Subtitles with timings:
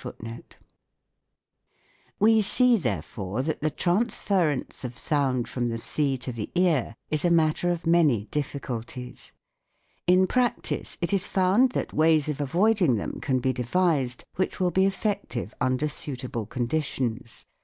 [0.00, 0.44] 1
[2.20, 7.24] We see, therefore, that the transference of sound from the sea to the ear is
[7.24, 9.32] a matter of many diffi culties.
[10.06, 14.70] In practice it is found that ways of avoiding them can be devised which will
[14.70, 17.46] be effective under suitable conditions.